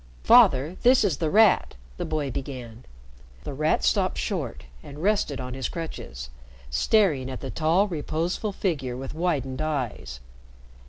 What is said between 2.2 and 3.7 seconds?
began. The